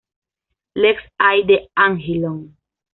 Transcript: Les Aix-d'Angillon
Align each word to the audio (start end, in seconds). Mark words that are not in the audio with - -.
Les 0.75 0.97
Aix-d'Angillon 1.19 2.49